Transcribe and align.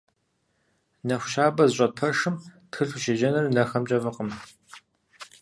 Нэху 1.07 1.29
щабэ 1.31 1.63
зыщӏэт 1.69 1.93
пэшым 1.97 2.35
тхылъ 2.71 2.95
ущеджэныр 2.97 3.45
нэхэмкӏэ 3.55 3.97
фӏыкъым. 4.03 4.29